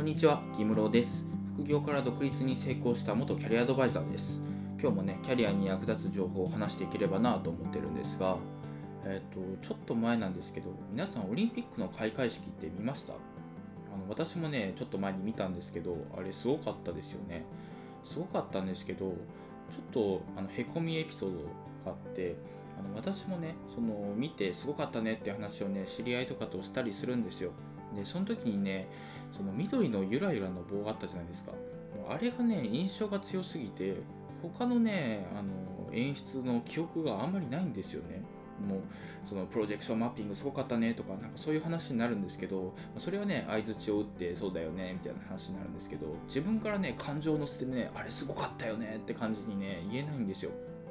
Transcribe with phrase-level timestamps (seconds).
[0.00, 1.26] こんにちは、木室です。
[1.56, 4.40] 副業から独立に成功した元キャリアアドバイザーです。
[4.80, 8.38] 今日もね、キャリアに役立つ情報を話していければなと思ってるんですが、
[9.04, 13.12] えっ、ー、と、ちょっと前なんですけど、皆さんオリンピックの開会式って見ました？
[13.12, 13.16] あ
[13.98, 17.44] の私もね、ちょっと前に見たんですけど、あれすごかったですよね。
[18.02, 19.12] すごかったんですけど、ちょっ
[19.92, 21.44] とあのへこみエピソードが
[21.88, 22.36] あって、
[22.78, 27.50] あの私もね、その見てすごかったねって話をね、知り合いとかとしたりするんですよ。
[27.94, 28.88] でその時にね
[29.32, 31.52] その緑のゆらゆらの棒があったじゃないですか。
[31.52, 33.96] もうあれがね印象が強すぎて
[34.42, 38.22] 他のねあの演出の記憶があんまりないんですよね。
[38.60, 38.80] もう
[39.24, 50.50] そのプロジェクションマッピングすごかったねとかなんかそういう話になるんですけどそれはね相づちを打ってそうだよねみたいな話になるんですけど自分からね感情を乗せてねあれすごかったよねって感じにね言えないんですよ。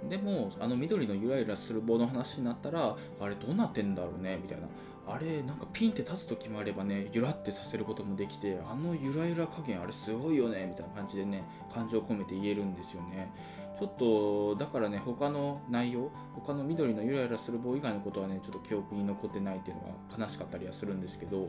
[0.09, 4.68] でもあの緑のゆらゆらする棒の話になったらあれどうなってんだろうねみたいな。
[5.12, 11.43] あれなんかピンって立つ時もあればねゆらってさせることもできてあのゆらゆら加減あれすごいよねみたいな感じでね
[11.74, 13.32] 感情を込めて言えるんですよね。
[13.80, 19.84] ちょっとだからね他の内容他の緑のゆらゆらする棒以外のことはねちょっと記憶に残ってないっていうの
[20.18, 21.48] が悲しかったりはするんですけど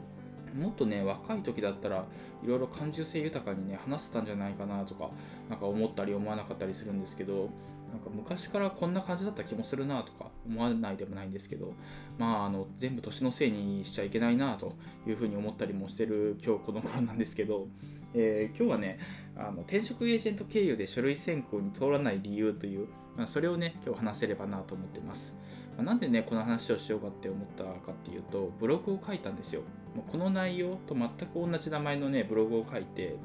[0.54, 2.06] もっとね若い時だったら
[2.42, 5.10] いろいろ感受性豊かにね話せたんじゃないかなとか
[5.48, 7.50] なんか思ったり思わなかったりするんですけど
[7.90, 11.74] なんか昔からこんな感じだった気もするなとか思わないでもないんですけど
[12.18, 14.74] まああの全部年のせいにしちゃいけないなと
[15.06, 17.66] いうふうに思ったりもしてる今日この頃なんですけど、
[18.14, 18.98] えー、今日はね
[19.36, 25.34] あの転職エージェント経由で書類選考に通らない理由という、まあ、それをね今日話せればなと思ってます、
[25.80, 29.62] まあ、なんでねこの話をしようかって思ったかっていうとブログを書いたんですよ。
[29.96, 33.16] もうこの内容と全く同じ名前のねブログを書いて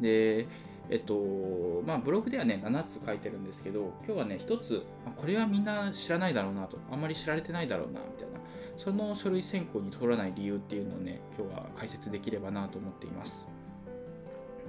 [0.00, 0.46] で
[0.90, 4.82] えっとまあ、ブログではね7つ書いてるんですけど今日はね1つ
[5.16, 8.34] これはみんな知らないだろうなとあんまり知られてないだろうなみたいな。
[8.76, 13.46] その書類選考に通らない理由っていうのをね今日は解説できればなと思っています。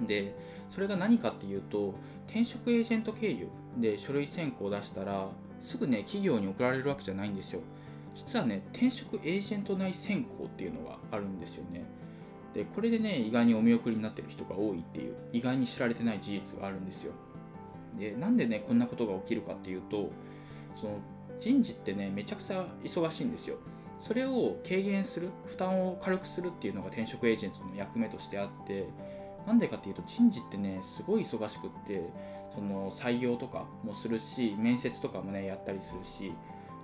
[0.06, 0.34] で
[0.68, 1.94] それが何かっていうと
[2.26, 3.48] 転職エージェント経由
[3.78, 5.28] で書類選考を出したら
[5.60, 7.60] すぐね企業に送られるわけじゃないんですよ。
[8.14, 11.84] 実はね転職エージェント内選考っていうのがあるんですよね。
[12.54, 17.12] でこれでね意外にお見送りになってる人が多いっていう意外に知られてない事実があるんですよ。
[17.98, 20.10] でなんでねこんなことが起きるかっていうと
[20.74, 20.98] その
[21.40, 23.58] 人事ってねめちゃくちゃ忙しいんですよ。
[23.98, 28.86] それを軽減する負担を軽くするっていうのが転職エージェントの役目としてあって
[29.46, 32.10] なんでかっていうと人事ってねすごい忙しくって
[32.54, 36.32] その採用とかもするし面接とかもねやったりするし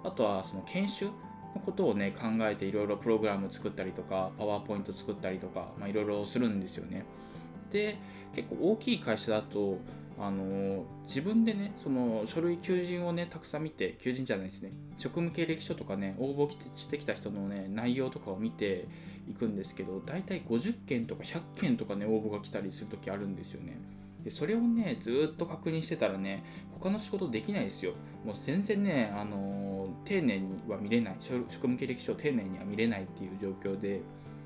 [0.04, 7.04] あとはその研修のことをね考えていろいろプログラム作ったりとかパワーポイント作ったりとかいろいろするんですよね。
[7.70, 7.98] で
[8.34, 9.78] 結構大きい会社だと
[10.18, 14.72] あの自分でねその書類求人をねたくさん見て求人じゃないですね。
[14.98, 18.88] 職務経歴書とかね応募してきた人のね内容とかを見て
[19.28, 23.78] いくんですけど大体50件とか100件とかね応募が来たりする時あるんですよね。
[24.24, 26.44] でそれをねずっと確認してたらね
[26.78, 27.92] 他の仕事できないですよ。
[28.24, 31.16] もう全然ねあの丁寧には見れない。
[31.20, 34.00] 職務経歴書を丁寧には見れないっていう状況で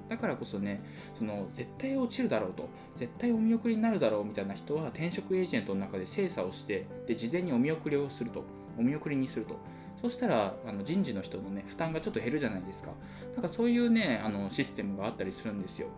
[0.08, 0.82] だからこそね
[1.18, 8.44] その絶対落ちるだろうと絶対お見送りになるだろうみたいな人は転職エージェントの中で精査をしてで事前にお見送りをすると
[8.78, 9.56] お見送りにすると。
[10.02, 12.90] そしたらあの人事の人のね負担がちょっと減るじゃないですか。
[13.34, 15.88] だからそういうねあのシステムがあったりするんですよ。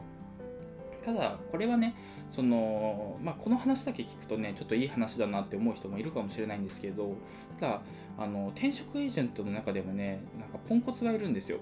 [1.04, 1.94] ただこれはね
[2.30, 7.16] その、まあ、この話だけ聞くとねちょっといい話だなって思う人もいるかもしれないんですけど
[7.58, 7.80] ただ
[8.18, 11.58] あの転職エージェントの中でもねなんかポンコツがいるんですよ。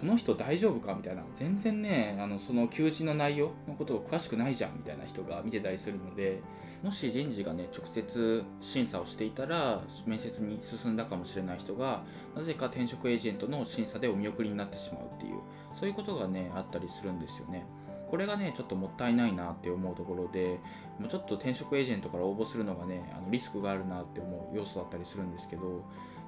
[0.00, 6.40] この人大丈夫かみたいな全然ねあのその求人の内容のことを詳しくないじゃんみたいな人が見てたりするので
[6.82, 12.02] もし人事がね直接審査をしていたら面接に進んだかもしれない人が
[12.34, 15.40] なぜか転職エージェントの審査でお見送りになってしまうっていう
[15.74, 17.66] そういうことがねあったりするんですよね。
[18.10, 20.60] これがねちょっともったいないなって思うところで
[21.00, 25.82] もうちょっと転職エージェントから応募するのがねあのリスクがあるなって思う要素だったりするんですけど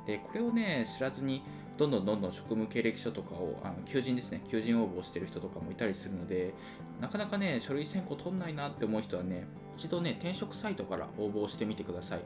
[0.05, 1.45] でこれをね知らずに
[1.78, 6.53] どんどんどんどん職務経歴書とかをあの求人ですね求人応募してる人とかもいたりするので
[7.01, 9.47] なかなかね書類選考取んないなって思う人はね
[9.77, 12.21] 一度ね転職サイトから応募してみてください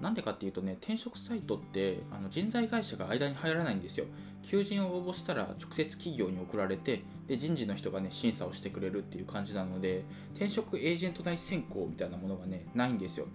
[0.00, 4.06] なんでかっていうとね、転職サイトってあの人材会社が間に入らないんですよ。
[4.42, 13.26] 求人を応募したら直接企業に送られて、で人事の人がね、審査をしてくれるっていう感じなので、転職エージェント内選考みたいなものがね、ないんですよ。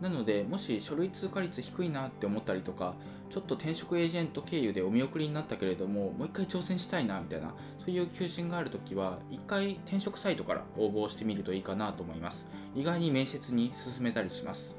[0.00, 2.94] なので、もし書類通過率低いなって思ったりとか、
[3.30, 12.46] ちょっと転職エージェント経由でお見送りになったけれども、もう一回挑戦したいなみたいな、そういう求人があるときは、一回転職サイトから応募してみるといいかなと思います。
[12.74, 14.76] 意外に面接に進めたりします。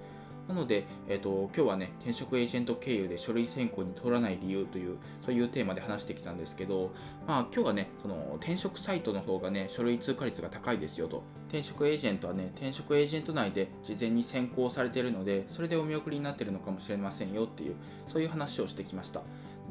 [0.48, 6.92] なので、えーと、今日はね、転職エージェント経由で書類選考に通らない理由という、そういうテーマで話してきたんですけど、
[7.28, 11.24] まあ今日はね、その転職サイトの方がね、書類通過率が高いですよと。
[11.48, 17.76] 転職エージェントはね、転職エージェント内で事前に選考されているので、それでお見送りになってるのかもしれませんよっていう、
[18.08, 19.22] そういう話をしてきました。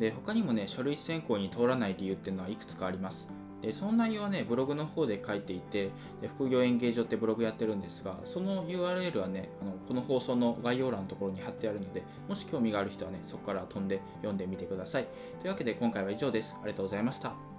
[0.00, 3.28] で、他にもね、書類選考に通らない理由っていうのはいくつかあります。
[3.64, 5.90] でその内容はね、ブログの方で書いていて、
[6.20, 15.06] で副業演芸場ってブログやってるんですが、その URL はね、あのこの放送の概要欄のところに貼ってあるので、もし興味がある人はね、そこから飛んで読んでみてください。
[15.40, 16.56] というわけで今回は以上です。
[16.62, 17.53] ありがとうございました。